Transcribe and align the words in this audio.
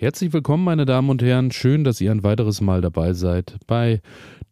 Herzlich 0.00 0.32
willkommen, 0.32 0.64
meine 0.64 0.86
Damen 0.86 1.10
und 1.10 1.22
Herren. 1.22 1.50
Schön, 1.50 1.84
dass 1.84 2.00
ihr 2.00 2.10
ein 2.10 2.22
weiteres 2.22 2.62
Mal 2.62 2.80
dabei 2.80 3.12
seid 3.12 3.58
bei 3.66 4.00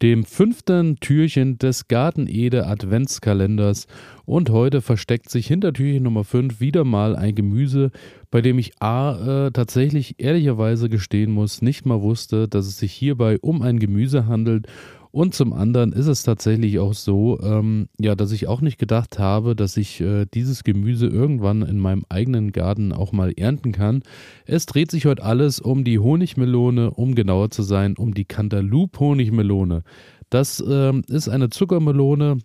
dem 0.03 0.25
fünften 0.25 0.97
Türchen 1.01 1.57
des 1.57 1.89
Garten 1.89 2.27
Ede 2.27 2.67
Adventskalenders. 2.67 3.87
Und 4.27 4.51
heute 4.51 4.83
versteckt 4.83 5.31
sich 5.31 5.47
hinter 5.47 5.73
Türchen 5.73 6.03
Nummer 6.03 6.25
5 6.25 6.61
wieder 6.61 6.85
mal 6.85 7.17
ein 7.17 7.35
Gemüse, 7.35 7.93
bei 8.31 8.43
dem 8.43 8.59
ich 8.59 8.73
A 8.83 9.47
äh, 9.47 9.51
tatsächlich 9.51 10.17
ehrlicherweise 10.19 10.91
gestehen 10.91 11.31
muss, 11.31 11.63
nicht 11.63 11.87
mal 11.87 12.03
wusste, 12.03 12.47
dass 12.47 12.67
es 12.67 12.77
sich 12.77 12.93
hierbei 12.93 13.39
um 13.41 13.63
ein 13.63 13.79
Gemüse 13.79 14.27
handelt 14.27 14.67
und 15.11 15.35
zum 15.35 15.53
anderen 15.53 15.93
ist 15.93 16.07
es 16.07 16.23
tatsächlich 16.23 16.79
auch 16.79 16.95
so, 16.95 17.39
ähm, 17.41 17.89
ja, 17.99 18.15
dass 18.15 18.33
ich 18.33 18.47
auch 18.47 18.61
nicht 18.61 18.79
gedacht 18.79 19.19
habe, 19.19 19.57
dass 19.57 19.77
ich 19.77 20.01
äh, 20.01 20.27
dieses 20.27 20.65
Gemüse 20.65 21.07
irgendwann 21.07 21.63
in 21.63 21.79
meinem 21.79 22.05
eigenen 22.09 22.53
Garten 22.53 22.93
auch 22.93 23.13
mal 23.13 23.33
ernten 23.37 23.73
kann. 23.73 24.03
Es 24.45 24.67
dreht 24.67 24.91
sich 24.91 25.07
heute 25.07 25.23
alles 25.23 25.61
um 25.61 25.85
die 25.85 25.99
Honigmelone, 25.99 26.91
um 26.91 27.15
genauer 27.15 27.51
zu 27.51 27.63
sein, 27.63 27.97
um 27.97 28.15
die 28.15 28.25
Cantaloupe 28.25 29.01
Honigmelone. 29.01 29.83
Das 30.31 30.63
ähm, 30.67 31.03
ist 31.09 31.29
eine 31.29 31.49
Zuckermelone, 31.49 32.39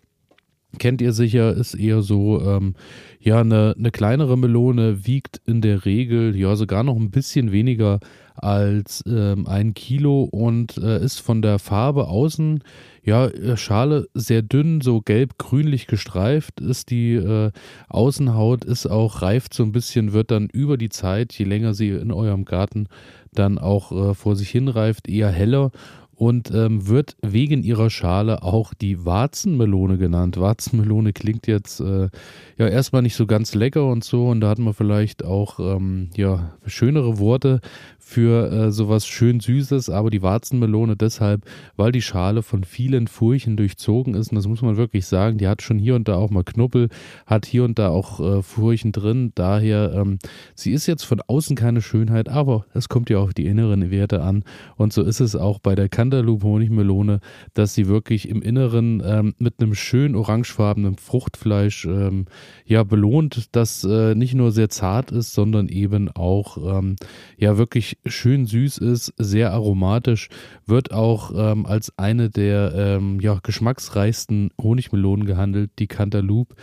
kennt 0.79 1.01
ihr 1.01 1.13
sicher, 1.13 1.53
ist 1.53 1.75
eher 1.75 2.01
so, 2.01 2.41
ähm, 2.41 2.75
ja, 3.19 3.39
eine, 3.39 3.75
eine 3.77 3.91
kleinere 3.91 4.37
Melone 4.37 5.05
wiegt 5.05 5.41
in 5.45 5.61
der 5.61 5.85
Regel 5.85 6.35
ja 6.35 6.55
sogar 6.55 6.83
noch 6.83 6.95
ein 6.95 7.11
bisschen 7.11 7.51
weniger 7.51 7.99
als 8.35 9.03
ähm, 9.07 9.47
ein 9.47 9.73
Kilo 9.73 10.23
und 10.23 10.77
äh, 10.77 11.03
ist 11.03 11.19
von 11.19 11.41
der 11.41 11.59
Farbe 11.59 12.07
außen, 12.07 12.63
ja, 13.03 13.27
äh, 13.27 13.57
Schale 13.57 14.07
sehr 14.13 14.41
dünn, 14.41 14.81
so 14.81 15.01
gelb-grünlich 15.01 15.87
gestreift 15.87 16.59
ist 16.59 16.89
die 16.89 17.13
äh, 17.13 17.51
Außenhaut, 17.89 18.65
ist 18.65 18.87
auch 18.87 19.21
reift 19.21 19.53
so 19.53 19.63
ein 19.63 19.71
bisschen, 19.71 20.13
wird 20.13 20.31
dann 20.31 20.47
über 20.47 20.77
die 20.77 20.89
Zeit, 20.89 21.33
je 21.33 21.45
länger 21.45 21.73
sie 21.73 21.89
in 21.89 22.11
eurem 22.11 22.45
Garten 22.45 22.87
dann 23.33 23.57
auch 23.57 23.91
äh, 23.91 24.13
vor 24.15 24.35
sich 24.35 24.49
hin 24.49 24.67
reift, 24.67 25.07
eher 25.07 25.29
heller 25.29 25.71
und 26.15 26.51
ähm, 26.51 26.87
wird 26.87 27.15
wegen 27.21 27.63
ihrer 27.63 27.89
Schale 27.89 28.43
auch 28.43 28.73
die 28.73 29.05
Warzenmelone 29.05 29.97
genannt. 29.97 30.39
Warzenmelone 30.39 31.13
klingt 31.13 31.47
jetzt 31.47 31.79
äh, 31.79 32.09
ja 32.57 32.67
erstmal 32.67 33.01
nicht 33.01 33.15
so 33.15 33.25
ganz 33.25 33.55
lecker 33.55 33.87
und 33.87 34.03
so. 34.03 34.27
Und 34.27 34.41
da 34.41 34.49
hat 34.49 34.59
man 34.59 34.73
vielleicht 34.73 35.25
auch 35.25 35.59
ähm, 35.59 36.09
ja 36.15 36.53
schönere 36.65 37.19
Worte 37.19 37.61
für 37.97 38.51
äh, 38.51 38.71
sowas 38.71 39.07
schön 39.07 39.39
Süßes, 39.39 39.89
aber 39.89 40.09
die 40.09 40.21
Warzenmelone 40.21 40.95
deshalb, 40.95 41.45
weil 41.77 41.91
die 41.91 42.01
Schale 42.01 42.43
von 42.43 42.63
vielen 42.63 43.07
Furchen 43.07 43.57
durchzogen 43.57 44.13
ist. 44.13 44.31
Und 44.31 44.35
das 44.35 44.47
muss 44.47 44.61
man 44.61 44.77
wirklich 44.77 45.07
sagen, 45.07 45.37
die 45.37 45.47
hat 45.47 45.61
schon 45.61 45.79
hier 45.79 45.95
und 45.95 46.07
da 46.07 46.15
auch 46.15 46.29
mal 46.29 46.43
Knuppel, 46.43 46.89
hat 47.25 47.45
hier 47.45 47.63
und 47.63 47.79
da 47.79 47.89
auch 47.89 48.19
äh, 48.19 48.43
Furchen 48.43 48.91
drin, 48.91 49.31
daher 49.35 49.93
ähm, 49.95 50.19
sie 50.53 50.71
ist 50.71 50.85
jetzt 50.85 51.03
von 51.03 51.21
außen 51.25 51.55
keine 51.55 51.81
Schönheit, 51.81 52.29
aber 52.29 52.65
es 52.73 52.89
kommt 52.89 53.09
ja 53.09 53.17
auf 53.17 53.33
die 53.33 53.45
inneren 53.45 53.89
Werte 53.89 54.21
an. 54.21 54.43
Und 54.75 54.93
so 54.93 55.01
ist 55.01 55.19
es 55.19 55.35
auch 55.35 55.59
bei 55.59 55.73
der 55.73 55.89
Cantaloupe 56.03 56.45
Honigmelone, 56.45 57.21
dass 57.53 57.73
sie 57.73 57.87
wirklich 57.87 58.27
im 58.27 58.41
Inneren 58.41 59.01
ähm, 59.05 59.35
mit 59.37 59.61
einem 59.61 59.73
schön 59.73 60.15
orangefarbenen 60.15 60.97
Fruchtfleisch 60.97 61.85
ähm, 61.85 62.25
ja 62.65 62.83
belohnt, 62.83 63.55
das 63.55 63.85
äh, 63.85 64.13
nicht 64.13 64.33
nur 64.33 64.51
sehr 64.51 64.67
zart 64.67 65.11
ist, 65.11 65.33
sondern 65.33 65.69
eben 65.69 66.09
auch 66.09 66.57
ähm, 66.57 66.97
ja 67.37 67.57
wirklich 67.57 67.99
schön 68.05 68.45
süß 68.45 68.79
ist, 68.79 69.13
sehr 69.17 69.53
aromatisch, 69.53 70.27
wird 70.65 70.91
auch 70.91 71.31
ähm, 71.33 71.65
als 71.65 71.97
eine 71.97 72.29
der 72.29 72.73
ähm, 72.75 73.21
ja, 73.21 73.39
geschmacksreichsten 73.41 74.49
Honigmelonen 74.61 75.25
gehandelt, 75.25 75.71
die 75.79 75.87
Cantaloupe. 75.87 76.53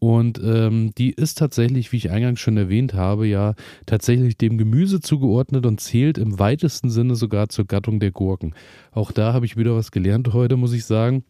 Und 0.00 0.40
ähm, 0.42 0.92
die 0.96 1.10
ist 1.10 1.36
tatsächlich, 1.36 1.92
wie 1.92 1.98
ich 1.98 2.10
eingangs 2.10 2.40
schon 2.40 2.56
erwähnt 2.56 2.94
habe, 2.94 3.26
ja 3.26 3.54
tatsächlich 3.84 4.38
dem 4.38 4.56
Gemüse 4.56 5.00
zugeordnet 5.00 5.66
und 5.66 5.78
zählt 5.78 6.16
im 6.16 6.38
weitesten 6.38 6.88
Sinne 6.88 7.16
sogar 7.16 7.50
zur 7.50 7.66
Gattung 7.66 8.00
der 8.00 8.10
Gurken. 8.10 8.54
Auch 8.92 9.12
da 9.12 9.34
habe 9.34 9.44
ich 9.44 9.58
wieder 9.58 9.76
was 9.76 9.90
gelernt 9.90 10.32
heute, 10.32 10.56
muss 10.56 10.72
ich 10.72 10.86
sagen. 10.86 11.22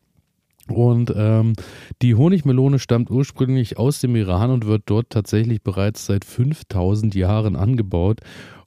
Und 0.68 1.12
ähm, 1.16 1.54
die 2.00 2.14
Honigmelone 2.14 2.78
stammt 2.78 3.10
ursprünglich 3.10 3.76
aus 3.76 4.00
dem 4.00 4.14
Iran 4.14 4.52
und 4.52 4.66
wird 4.66 4.84
dort 4.86 5.10
tatsächlich 5.10 5.62
bereits 5.62 6.06
seit 6.06 6.24
5000 6.24 7.16
Jahren 7.16 7.56
angebaut. 7.56 8.20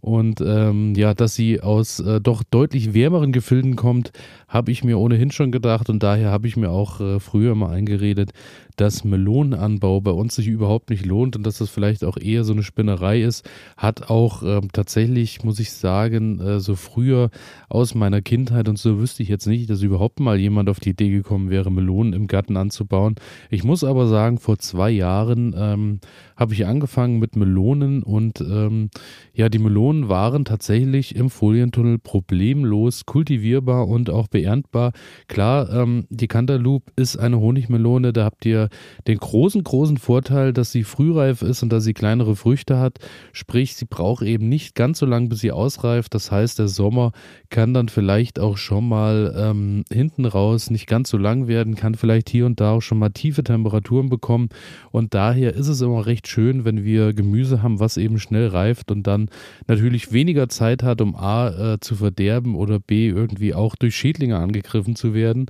Und 0.03 0.41
ähm, 0.41 0.95
ja, 0.95 1.13
dass 1.13 1.33
sie 1.33 1.61
aus 1.61 2.01
äh, 2.01 2.19
doch 2.19 2.43
deutlich 2.43 2.93
wärmeren 2.93 3.31
Gefilden 3.31 3.77
kommt, 3.77 4.11
habe 4.49 4.69
ich 4.69 4.83
mir 4.83 4.99
ohnehin 4.99 5.31
schon 5.31 5.49
gedacht. 5.49 5.89
Und 5.89 6.03
daher 6.03 6.29
habe 6.29 6.45
ich 6.45 6.57
mir 6.57 6.71
auch 6.71 6.99
äh, 6.99 7.21
früher 7.21 7.55
mal 7.55 7.69
eingeredet, 7.69 8.31
dass 8.75 9.05
Melonenanbau 9.05 10.01
bei 10.01 10.11
uns 10.11 10.35
sich 10.35 10.47
überhaupt 10.47 10.89
nicht 10.89 11.05
lohnt 11.05 11.37
und 11.37 11.45
dass 11.45 11.59
das 11.59 11.69
vielleicht 11.69 12.03
auch 12.03 12.17
eher 12.17 12.43
so 12.43 12.51
eine 12.51 12.63
Spinnerei 12.63 13.21
ist. 13.21 13.49
Hat 13.77 14.09
auch 14.09 14.43
ähm, 14.43 14.67
tatsächlich, 14.73 15.43
muss 15.45 15.59
ich 15.59 15.71
sagen, 15.71 16.41
äh, 16.41 16.59
so 16.59 16.75
früher 16.75 17.29
aus 17.69 17.95
meiner 17.95 18.21
Kindheit 18.21 18.67
und 18.67 18.77
so 18.77 18.99
wüsste 18.99 19.23
ich 19.23 19.29
jetzt 19.29 19.47
nicht, 19.47 19.69
dass 19.69 19.83
überhaupt 19.83 20.19
mal 20.19 20.37
jemand 20.37 20.69
auf 20.69 20.81
die 20.81 20.89
Idee 20.89 21.11
gekommen 21.11 21.49
wäre, 21.49 21.71
Melonen 21.71 22.11
im 22.11 22.27
Garten 22.27 22.57
anzubauen. 22.57 23.15
Ich 23.49 23.63
muss 23.63 23.85
aber 23.85 24.07
sagen, 24.07 24.37
vor 24.37 24.57
zwei 24.57 24.89
Jahren 24.89 25.55
ähm, 25.57 25.99
habe 26.35 26.53
ich 26.53 26.65
angefangen 26.65 27.19
mit 27.19 27.35
Melonen 27.35 28.03
und 28.03 28.41
ähm, 28.41 28.89
ja, 29.33 29.49
die 29.49 29.59
Melonen 29.59 29.92
waren 30.09 30.45
tatsächlich 30.45 31.15
im 31.15 31.29
Folientunnel 31.29 31.99
problemlos 31.99 33.05
kultivierbar 33.05 33.87
und 33.87 34.09
auch 34.09 34.27
beerntbar. 34.27 34.91
Klar, 35.27 35.71
ähm, 35.71 36.05
die 36.09 36.27
Cantaloupe 36.27 36.91
ist 36.95 37.17
eine 37.17 37.39
Honigmelone, 37.39 38.13
da 38.13 38.25
habt 38.25 38.45
ihr 38.45 38.69
den 39.07 39.17
großen, 39.17 39.63
großen 39.63 39.97
Vorteil, 39.97 40.53
dass 40.53 40.71
sie 40.71 40.83
frühreif 40.83 41.41
ist 41.41 41.63
und 41.63 41.71
dass 41.71 41.83
sie 41.83 41.93
kleinere 41.93 42.35
Früchte 42.35 42.79
hat. 42.79 42.99
Sprich, 43.31 43.75
sie 43.75 43.85
braucht 43.85 44.23
eben 44.23 44.49
nicht 44.49 44.75
ganz 44.75 44.99
so 44.99 45.05
lange, 45.05 45.29
bis 45.29 45.39
sie 45.39 45.51
ausreift. 45.51 46.13
Das 46.13 46.31
heißt, 46.31 46.59
der 46.59 46.67
Sommer 46.67 47.11
kann 47.49 47.73
dann 47.73 47.89
vielleicht 47.89 48.39
auch 48.39 48.57
schon 48.57 48.87
mal 48.87 49.33
ähm, 49.37 49.83
hinten 49.91 50.25
raus 50.25 50.69
nicht 50.69 50.87
ganz 50.87 51.09
so 51.09 51.17
lang 51.17 51.47
werden, 51.47 51.75
kann 51.75 51.95
vielleicht 51.95 52.29
hier 52.29 52.45
und 52.45 52.59
da 52.59 52.71
auch 52.71 52.81
schon 52.81 52.99
mal 52.99 53.09
tiefe 53.09 53.43
Temperaturen 53.43 54.09
bekommen. 54.09 54.49
Und 54.91 55.13
daher 55.13 55.53
ist 55.53 55.67
es 55.67 55.81
immer 55.81 56.05
recht 56.05 56.27
schön, 56.27 56.65
wenn 56.65 56.83
wir 56.83 57.13
Gemüse 57.13 57.61
haben, 57.61 57.79
was 57.79 57.97
eben 57.97 58.19
schnell 58.19 58.47
reift 58.47 58.91
und 58.91 59.07
dann 59.07 59.29
natürlich 59.67 59.82
weniger 60.11 60.49
Zeit 60.49 60.83
hat, 60.83 61.01
um 61.01 61.15
A 61.15 61.73
äh, 61.73 61.79
zu 61.79 61.95
verderben 61.95 62.55
oder 62.55 62.79
B 62.79 63.07
irgendwie 63.09 63.53
auch 63.53 63.75
durch 63.75 63.95
Schädlinge 63.95 64.37
angegriffen 64.37 64.95
zu 64.95 65.13
werden. 65.13 65.47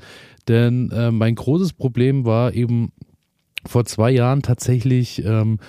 Denn 0.47 0.91
äh, 0.91 1.11
mein 1.11 1.35
großes 1.35 1.73
Problem 1.73 2.25
war 2.25 2.53
eben 2.53 2.91
vor 3.65 3.85
zwei 3.85 4.11
Jahren 4.11 4.41
tatsächlich 4.41 5.23
ähm, 5.23 5.59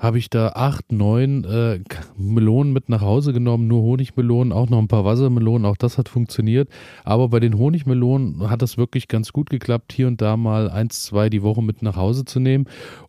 habe 0.00 0.18
ich 0.18 0.30
da 0.30 0.48
acht, 0.48 0.92
neun 0.92 1.44
äh, 1.44 1.80
Melonen 2.16 2.72
mit 2.72 2.88
nach 2.88 3.02
Hause 3.02 3.34
genommen, 3.34 3.68
nur 3.68 3.82
Honigmelonen, 3.82 4.50
auch 4.50 4.70
noch 4.70 4.78
ein 4.78 4.88
paar 4.88 5.04
Wassermelonen, 5.04 5.66
auch 5.66 5.76
das 5.76 5.98
hat 5.98 6.08
funktioniert. 6.08 6.70
Aber 7.04 7.28
bei 7.28 7.38
den 7.38 7.58
Honigmelonen 7.58 8.48
hat 8.48 8.62
das 8.62 8.78
wirklich 8.78 9.08
ganz 9.08 9.30
gut 9.32 9.50
geklappt, 9.50 9.92
hier 9.92 10.06
und 10.06 10.22
da 10.22 10.38
mal 10.38 10.70
eins, 10.70 11.04
zwei 11.04 11.28
die 11.28 11.42
Woche 11.42 11.62
mit 11.62 11.82
nach 11.82 11.96
Hause 11.96 12.24
zu 12.24 12.40
nehmen. 12.40 12.64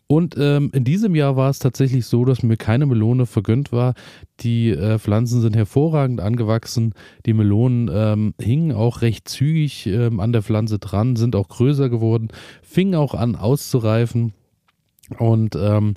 Und 0.06 0.36
ähm, 0.38 0.70
in 0.74 0.84
diesem 0.84 1.14
Jahr 1.14 1.34
war 1.36 1.48
es 1.48 1.58
tatsächlich 1.58 2.04
so, 2.04 2.26
dass 2.26 2.42
mir 2.42 2.58
keine 2.58 2.84
Melone 2.84 3.24
vergönnt 3.24 3.72
war. 3.72 3.94
Die 4.40 4.68
äh, 4.68 4.98
Pflanzen 4.98 5.40
sind 5.40 5.56
hervorragend 5.56 6.20
angewachsen. 6.20 6.92
Die 7.24 7.32
Melonen 7.32 7.90
ähm, 7.90 8.34
hingen 8.38 8.72
auch 8.72 9.00
recht 9.00 9.26
zügig 9.30 9.86
ähm, 9.86 10.20
an 10.20 10.32
der 10.32 10.42
Pflanze 10.42 10.78
dran, 10.78 11.16
sind 11.16 11.36
auch 11.36 11.48
größer 11.48 11.88
geworden, 11.88 12.28
fingen 12.60 12.96
auch 12.96 13.14
an 13.14 13.34
auszureifen. 13.34 14.34
Und 15.18 15.56
ähm, 15.56 15.94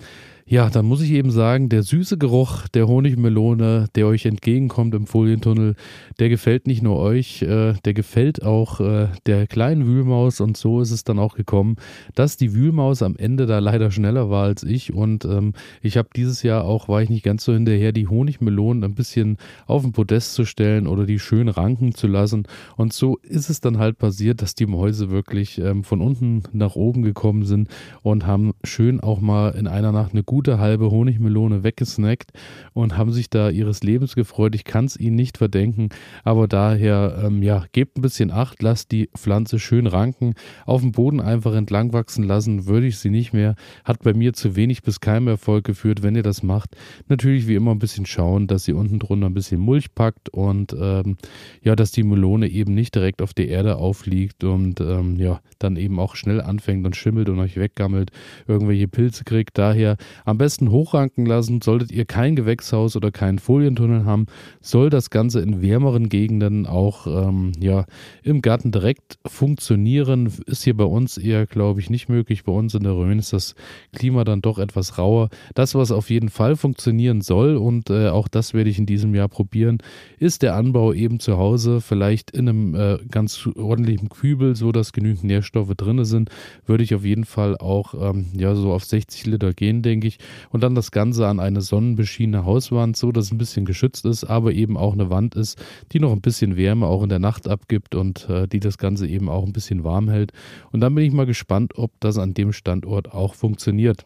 ja, 0.47 0.69
dann 0.69 0.85
muss 0.85 1.01
ich 1.01 1.09
eben 1.09 1.31
sagen, 1.31 1.69
der 1.69 1.81
süße 1.81 2.19
Geruch 2.19 2.67
der 2.67 2.87
Honigmelone, 2.87 3.87
der 3.95 4.05
euch 4.05 4.27
entgegenkommt 4.27 4.93
im 4.93 5.07
Folientunnel, 5.07 5.73
der 6.19 6.29
gefällt 6.29 6.67
nicht 6.67 6.83
nur 6.83 6.99
euch, 6.99 7.41
äh, 7.41 7.73
der 7.83 7.95
gefällt 7.95 8.43
auch 8.43 8.79
äh, 8.79 9.07
der 9.25 9.47
kleinen 9.47 9.87
Wühlmaus. 9.87 10.41
Und 10.41 10.55
so 10.55 10.81
ist 10.81 10.91
es 10.91 11.03
dann 11.03 11.17
auch 11.17 11.33
gekommen, 11.33 11.77
dass 12.13 12.37
die 12.37 12.53
Wühlmaus 12.53 13.01
am 13.01 13.15
Ende 13.15 13.47
da 13.47 13.57
leider 13.57 13.89
schneller 13.89 14.29
war 14.29 14.43
als 14.43 14.61
ich. 14.61 14.93
Und 14.93 15.25
ähm, 15.25 15.53
ich 15.81 15.97
habe 15.97 16.09
dieses 16.15 16.43
Jahr 16.43 16.63
auch, 16.65 16.87
war 16.89 17.01
ich 17.01 17.09
nicht 17.09 17.23
ganz 17.23 17.43
so 17.43 17.51
hinterher, 17.51 17.91
die 17.91 18.07
Honigmelonen 18.07 18.83
ein 18.83 18.93
bisschen 18.93 19.37
auf 19.65 19.81
den 19.81 19.93
Podest 19.93 20.35
zu 20.35 20.45
stellen 20.45 20.85
oder 20.85 21.07
die 21.07 21.17
schön 21.17 21.49
ranken 21.49 21.95
zu 21.95 22.05
lassen. 22.05 22.43
Und 22.77 22.93
so 22.93 23.17
ist 23.23 23.49
es 23.49 23.61
dann 23.61 23.79
halt 23.79 23.97
passiert, 23.97 24.43
dass 24.43 24.53
die 24.53 24.67
Mäuse 24.67 25.09
wirklich 25.09 25.57
ähm, 25.57 25.83
von 25.83 26.01
unten 26.01 26.43
nach 26.53 26.75
oben 26.75 27.01
gekommen 27.01 27.45
sind 27.45 27.67
und 28.03 28.27
haben 28.27 28.53
schön 28.63 28.99
auch 28.99 29.21
mal 29.21 29.49
in 29.55 29.65
einer 29.65 29.91
Nacht 29.91 30.11
eine 30.11 30.23
gute 30.23 30.34
gute 30.35 30.59
halbe 30.59 30.91
Honigmelone 30.91 31.63
weggesnackt 31.63 32.33
und 32.73 32.97
haben 32.97 33.13
sich 33.13 33.29
da 33.29 33.49
ihres 33.49 33.83
Lebens 33.83 34.15
gefreut. 34.15 34.53
Ich 34.53 34.65
kann 34.65 34.83
es 34.83 34.99
ihnen 34.99 35.15
nicht 35.15 35.37
verdenken, 35.37 35.87
aber 36.25 36.49
daher, 36.49 37.23
ähm, 37.23 37.41
ja, 37.41 37.63
gebt 37.71 37.97
ein 37.97 38.01
bisschen 38.01 38.31
Acht, 38.31 38.61
lasst 38.61 38.91
die 38.91 39.09
Pflanze 39.15 39.59
schön 39.59 39.87
ranken, 39.87 40.33
auf 40.65 40.81
dem 40.81 40.91
Boden 40.91 41.21
einfach 41.21 41.53
entlang 41.53 41.93
wachsen 41.93 42.25
lassen, 42.25 42.65
würde 42.65 42.85
ich 42.85 42.97
sie 42.97 43.11
nicht 43.11 43.31
mehr. 43.31 43.55
Hat 43.85 44.03
bei 44.03 44.13
mir 44.13 44.33
zu 44.33 44.57
wenig 44.57 44.83
bis 44.83 44.99
keinem 44.99 45.29
Erfolg 45.29 45.63
geführt, 45.63 46.03
wenn 46.03 46.17
ihr 46.17 46.23
das 46.23 46.43
macht. 46.43 46.75
Natürlich 47.07 47.47
wie 47.47 47.55
immer 47.55 47.71
ein 47.71 47.79
bisschen 47.79 48.05
schauen, 48.05 48.47
dass 48.47 48.67
ihr 48.67 48.75
unten 48.75 48.99
drunter 48.99 49.27
ein 49.27 49.33
bisschen 49.33 49.61
Mulch 49.61 49.95
packt 49.95 50.27
und 50.27 50.75
ähm, 50.77 51.15
ja, 51.61 51.77
dass 51.77 51.93
die 51.93 52.03
Melone 52.03 52.49
eben 52.49 52.73
nicht 52.73 52.93
direkt 52.93 53.21
auf 53.21 53.33
der 53.33 53.47
Erde 53.47 53.77
aufliegt 53.77 54.43
und 54.43 54.81
ähm, 54.81 55.15
ja, 55.15 55.39
dann 55.59 55.77
eben 55.77 55.97
auch 55.97 56.17
schnell 56.17 56.41
anfängt 56.41 56.85
und 56.85 56.97
schimmelt 56.97 57.29
und 57.29 57.39
euch 57.39 57.55
weggammelt, 57.55 58.11
irgendwelche 58.49 58.89
Pilze 58.89 59.23
kriegt. 59.23 59.57
Daher 59.57 59.95
Am 60.25 60.37
besten 60.37 60.71
hochranken 60.71 61.25
lassen. 61.25 61.61
Solltet 61.61 61.91
ihr 61.91 62.05
kein 62.05 62.35
Gewächshaus 62.35 62.95
oder 62.95 63.11
keinen 63.11 63.39
Folientunnel 63.39 64.05
haben, 64.05 64.25
soll 64.59 64.89
das 64.89 65.09
Ganze 65.09 65.39
in 65.39 65.61
wärmeren 65.61 66.09
Gegenden 66.09 66.65
auch 66.65 67.07
ähm, 67.07 67.51
ja, 67.59 67.85
im 68.23 68.41
Garten 68.41 68.71
direkt 68.71 69.19
funktionieren. 69.25 70.31
Ist 70.47 70.63
hier 70.63 70.75
bei 70.75 70.83
uns 70.83 71.17
eher, 71.17 71.45
glaube 71.45 71.79
ich, 71.79 71.89
nicht 71.89 72.09
möglich. 72.09 72.43
Bei 72.43 72.51
uns 72.51 72.73
in 72.73 72.83
der 72.83 72.93
Rhön 72.93 73.19
ist 73.19 73.33
das 73.33 73.55
Klima 73.93 74.23
dann 74.23 74.41
doch 74.41 74.57
etwas 74.57 74.97
rauer. 74.97 75.29
Das, 75.53 75.75
was 75.75 75.91
auf 75.91 76.09
jeden 76.09 76.29
Fall 76.29 76.55
funktionieren 76.55 77.21
soll 77.21 77.55
und 77.55 77.89
äh, 77.89 78.09
auch 78.09 78.27
das 78.27 78.53
werde 78.53 78.69
ich 78.69 78.79
in 78.79 78.85
diesem 78.85 79.13
Jahr 79.13 79.27
probieren, 79.27 79.77
ist 80.17 80.41
der 80.41 80.55
Anbau 80.55 80.93
eben 80.93 81.19
zu 81.19 81.37
Hause, 81.37 81.81
vielleicht 81.81 82.31
in 82.31 82.49
einem 82.49 82.75
äh, 82.75 82.97
ganz 83.09 83.47
ordentlichen 83.55 84.09
Kübel, 84.09 84.55
so 84.55 84.71
dass 84.71 84.91
genügend 84.91 85.23
Nährstoffe 85.23 85.73
drin 85.75 86.03
sind, 86.05 86.29
würde 86.65 86.83
ich 86.83 86.95
auf 86.95 87.05
jeden 87.05 87.25
Fall 87.25 87.57
auch 87.57 87.93
ähm, 87.93 88.27
ja 88.35 88.55
so 88.55 88.73
auf 88.73 88.83
60 88.83 89.25
Liter 89.27 89.53
gehen, 89.53 89.81
denke 89.81 90.07
ich. 90.17 90.49
Und 90.49 90.61
dann 90.63 90.75
das 90.75 90.91
Ganze 90.91 91.27
an 91.27 91.39
eine 91.39 91.61
sonnenbeschienene 91.61 92.45
Hauswand, 92.45 92.97
so 92.97 93.11
dass 93.11 93.25
es 93.25 93.31
ein 93.31 93.37
bisschen 93.37 93.65
geschützt 93.65 94.05
ist, 94.05 94.23
aber 94.23 94.51
eben 94.53 94.77
auch 94.77 94.93
eine 94.93 95.09
Wand 95.09 95.35
ist, 95.35 95.61
die 95.91 95.99
noch 95.99 96.11
ein 96.11 96.21
bisschen 96.21 96.57
Wärme 96.57 96.87
auch 96.87 97.03
in 97.03 97.09
der 97.09 97.19
Nacht 97.19 97.47
abgibt 97.47 97.95
und 97.95 98.29
äh, 98.29 98.47
die 98.47 98.59
das 98.59 98.77
Ganze 98.77 99.07
eben 99.07 99.29
auch 99.29 99.45
ein 99.45 99.53
bisschen 99.53 99.83
warm 99.83 100.09
hält. 100.09 100.31
Und 100.71 100.81
dann 100.81 100.95
bin 100.95 101.05
ich 101.05 101.13
mal 101.13 101.25
gespannt, 101.25 101.73
ob 101.77 101.91
das 101.99 102.17
an 102.17 102.33
dem 102.33 102.53
Standort 102.53 103.13
auch 103.13 103.35
funktioniert. 103.35 104.05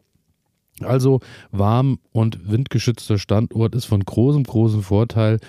Also 0.81 1.19
warm 1.51 2.00
und 2.11 2.50
windgeschützter 2.50 3.17
Standort 3.17 3.75
ist 3.75 3.85
von 3.85 4.03
großem, 4.03 4.44
großem 4.44 4.83
Vorteil 4.83 5.39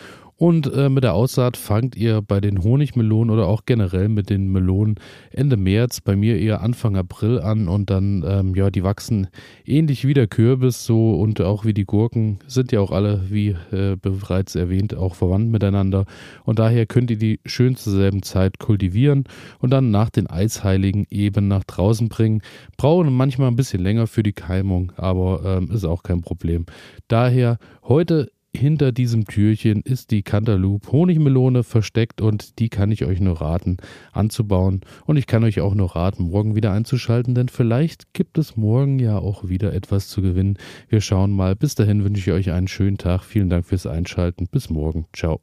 und 0.41 0.73
äh, 0.73 0.89
mit 0.89 1.05
der 1.05 1.13
Aussaat 1.13 1.59
fangt 1.59 1.97
ihr 1.97 2.23
bei 2.23 2.41
den 2.41 2.63
Honigmelonen 2.65 3.29
oder 3.29 3.47
auch 3.47 3.67
generell 3.67 4.09
mit 4.09 4.31
den 4.31 4.51
Melonen 4.51 4.95
Ende 5.31 5.59
März, 5.59 6.01
bei 6.01 6.17
mir 6.17 6.39
eher 6.39 6.63
Anfang 6.63 6.97
April 6.97 7.41
an 7.41 7.69
und 7.69 7.91
dann, 7.91 8.25
ähm, 8.27 8.55
ja, 8.55 8.71
die 8.71 8.83
wachsen 8.83 9.27
ähnlich 9.67 10.07
wie 10.07 10.15
der 10.15 10.29
Kürbis 10.29 10.87
so 10.87 11.13
und 11.21 11.43
auch 11.43 11.67
wie 11.67 11.75
die 11.75 11.85
Gurken, 11.85 12.39
sind 12.47 12.73
ja 12.73 12.81
auch 12.81 12.91
alle, 12.91 13.27
wie 13.29 13.55
äh, 13.71 13.97
bereits 14.01 14.55
erwähnt, 14.55 14.95
auch 14.97 15.15
verwandt 15.15 15.51
miteinander. 15.51 16.07
Und 16.45 16.59
daher 16.59 16.87
könnt 16.87 17.11
ihr 17.11 17.19
die 17.19 17.41
schön 17.45 17.77
zur 17.77 17.93
selben 17.93 18.23
Zeit 18.23 18.59
kultivieren 18.59 19.25
und 19.59 19.69
dann 19.69 19.91
nach 19.91 20.09
den 20.09 20.27
Eisheiligen 20.27 21.07
eben 21.11 21.49
nach 21.49 21.65
draußen 21.65 22.09
bringen. 22.09 22.41
Brauchen 22.79 23.13
manchmal 23.13 23.49
ein 23.49 23.57
bisschen 23.57 23.83
länger 23.83 24.07
für 24.07 24.23
die 24.23 24.33
Keimung, 24.33 24.91
aber 24.97 25.43
ähm, 25.45 25.71
ist 25.71 25.85
auch 25.85 26.03
kein 26.03 26.23
Problem. 26.23 26.65
Daher 27.09 27.59
heute 27.83 28.31
hinter 28.55 28.93
diesem 28.93 29.27
Türchen 29.27 29.81
ist 29.83 30.11
die 30.11 30.23
Cantaloupe 30.23 30.91
Honigmelone 30.91 31.63
versteckt 31.63 32.21
und 32.21 32.59
die 32.59 32.69
kann 32.69 32.91
ich 32.91 33.05
euch 33.05 33.21
nur 33.21 33.41
raten 33.41 33.77
anzubauen. 34.13 34.81
Und 35.07 35.17
ich 35.17 35.27
kann 35.27 35.45
euch 35.45 35.61
auch 35.61 35.75
nur 35.75 35.95
raten, 35.95 36.25
morgen 36.25 36.55
wieder 36.57 36.73
einzuschalten, 36.73 37.35
denn 37.35 37.49
vielleicht 37.49 38.13
gibt 38.13 38.39
es 38.39 38.57
morgen 38.57 38.99
ja 38.99 39.19
auch 39.19 39.49
wieder 39.49 39.73
etwas 39.73 40.09
zu 40.09 40.21
gewinnen. 40.23 40.59
Wir 40.89 41.01
schauen 41.01 41.31
mal. 41.31 41.55
Bis 41.55 41.75
dahin 41.75 42.05
wünsche 42.05 42.21
ich 42.21 42.33
euch 42.33 42.51
einen 42.51 42.69
schönen 42.69 42.99
Tag. 42.99 43.23
Vielen 43.23 43.51
Dank 43.51 43.67
fürs 43.67 43.87
Einschalten. 43.87 44.49
Bis 44.51 44.71
morgen. 44.71 45.07
Ciao. 45.13 45.41